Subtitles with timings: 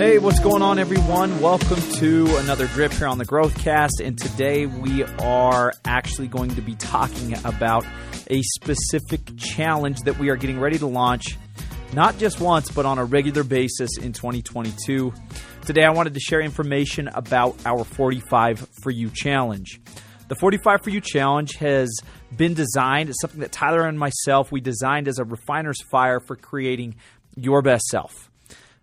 [0.00, 1.42] Hey, what's going on, everyone?
[1.42, 4.00] Welcome to another drip here on the Growthcast.
[4.02, 7.84] And today we are actually going to be talking about
[8.30, 11.36] a specific challenge that we are getting ready to launch,
[11.92, 15.12] not just once, but on a regular basis in 2022.
[15.66, 19.82] Today, I wanted to share information about our 45 for You challenge.
[20.28, 21.94] The 45 for You challenge has
[22.34, 26.36] been designed, it's something that Tyler and myself we designed as a refiner's fire for
[26.36, 26.94] creating
[27.36, 28.29] your best self.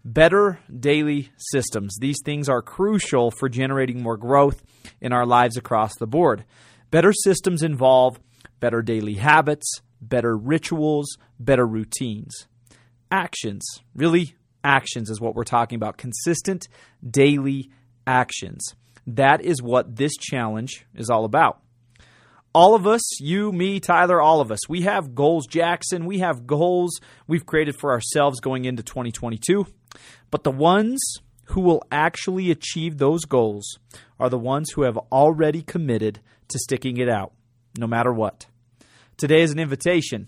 [0.05, 1.97] Better daily systems.
[1.99, 4.63] These things are crucial for generating more growth
[5.01, 6.45] in our lives across the board.
[6.91, 8.19] Better systems involve
[8.59, 12.47] better daily habits, better rituals, better routines.
[13.11, 13.65] Actions.
[13.95, 15.97] Really, actions is what we're talking about.
[15.97, 16.67] Consistent
[17.09, 17.69] daily
[18.05, 18.75] actions.
[19.05, 21.61] That is what this challenge is all about
[22.53, 26.05] all of us, you, me, Tyler, all of us, we have goals, Jackson.
[26.05, 29.67] We have goals we've created for ourselves going into 2022.
[30.31, 30.99] But the ones
[31.45, 33.79] who will actually achieve those goals
[34.19, 37.33] are the ones who have already committed to sticking it out,
[37.77, 38.47] no matter what.
[39.17, 40.27] Today is an invitation.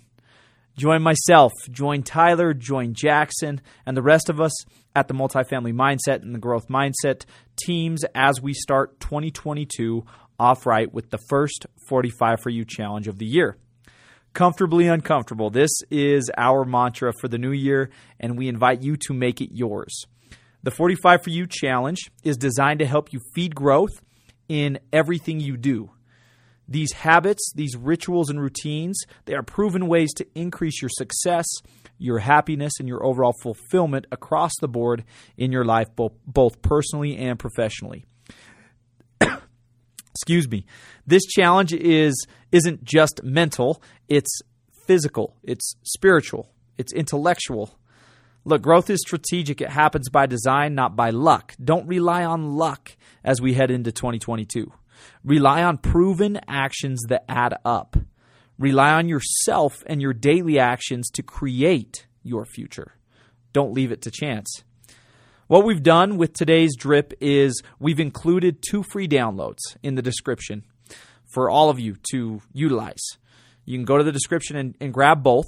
[0.77, 4.53] Join myself, join Tyler, join Jackson, and the rest of us
[4.95, 7.25] at the Multifamily Mindset and the Growth Mindset
[7.57, 10.05] teams as we start 2022
[10.39, 13.57] off right with the first 45 for you challenge of the year
[14.33, 15.49] comfortably uncomfortable.
[15.49, 19.49] This is our mantra for the new year, and we invite you to make it
[19.51, 20.05] yours.
[20.63, 24.01] The 45 for You challenge is designed to help you feed growth
[24.47, 25.91] in everything you do.
[26.67, 31.47] These habits, these rituals and routines, they are proven ways to increase your success,
[31.97, 35.03] your happiness, and your overall fulfillment across the board
[35.35, 38.05] in your life, both, both personally and professionally.
[40.19, 40.65] Excuse me.
[41.07, 44.41] This challenge is isn't just mental, it's
[44.85, 47.79] physical, it's spiritual, it's intellectual.
[48.43, 49.61] Look, growth is strategic.
[49.61, 51.55] It happens by design, not by luck.
[51.63, 54.69] Don't rely on luck as we head into 2022.
[55.23, 57.95] Rely on proven actions that add up.
[58.57, 62.95] Rely on yourself and your daily actions to create your future.
[63.53, 64.65] Don't leave it to chance.
[65.49, 70.63] What we've done with today's drip is we've included two free downloads in the description
[71.25, 73.01] for all of you to utilize.
[73.65, 75.47] You can go to the description and, and grab both.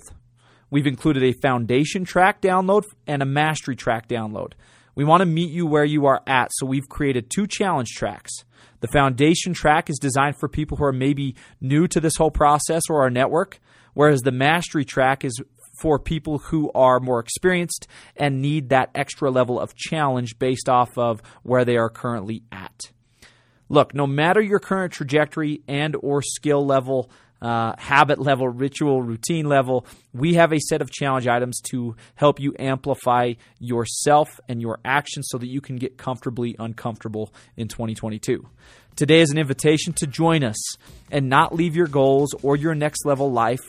[0.71, 4.53] We've included a foundation track download and a mastery track download.
[4.95, 8.31] We want to meet you where you are at, so we've created two challenge tracks.
[8.79, 12.81] The foundation track is designed for people who are maybe new to this whole process
[12.89, 13.59] or our network,
[13.93, 15.39] whereas the mastery track is
[15.81, 20.95] for people who are more experienced and need that extra level of challenge based off
[20.95, 22.91] of where they are currently at.
[23.67, 27.09] Look, no matter your current trajectory and or skill level,
[27.41, 32.39] uh, habit level, ritual, routine level, we have a set of challenge items to help
[32.39, 38.47] you amplify yourself and your actions so that you can get comfortably uncomfortable in 2022.
[38.95, 40.75] Today is an invitation to join us
[41.09, 43.61] and not leave your goals or your next level life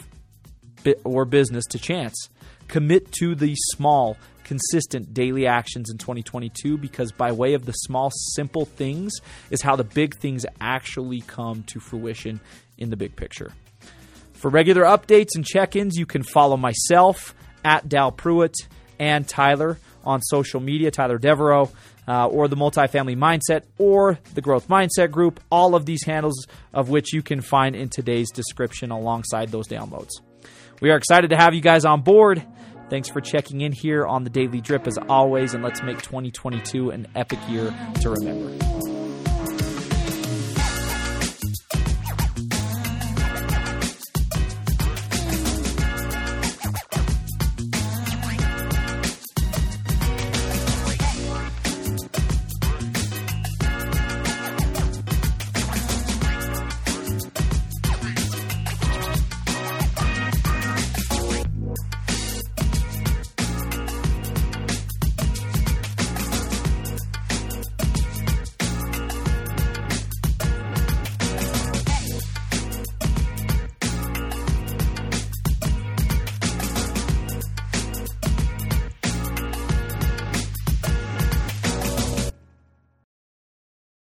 [1.04, 2.28] or business to chance.
[2.68, 8.10] Commit to the small, consistent daily actions in 2022 because by way of the small,
[8.34, 9.12] simple things
[9.50, 12.40] is how the big things actually come to fruition
[12.78, 13.52] in the big picture.
[14.32, 18.56] For regular updates and check ins, you can follow myself at Dal Pruitt
[18.98, 21.70] and Tyler on social media, Tyler Deveraux,
[22.08, 25.40] uh, or the Multifamily Mindset, or the Growth Mindset Group.
[25.50, 30.10] All of these handles of which you can find in today's description alongside those downloads.
[30.82, 32.42] We are excited to have you guys on board.
[32.90, 36.90] Thanks for checking in here on the Daily Drip as always, and let's make 2022
[36.90, 38.91] an epic year to remember.